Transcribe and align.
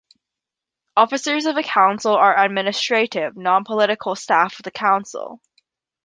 Officers 0.97 1.45
of 1.45 1.57
a 1.57 1.61
council 1.61 2.15
are 2.15 2.35
administrative, 2.43 3.37
non-political 3.37 4.15
staff 4.15 4.57
of 4.57 4.63
the 4.63 4.71
council. 4.71 5.43